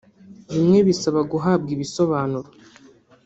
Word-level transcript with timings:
bimwe 0.53 0.79
bisaba 0.87 1.19
guhabwa 1.31 1.69
ibisobanuro 1.75 2.49